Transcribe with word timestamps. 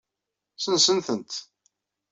Sensen-tent. 0.63 1.31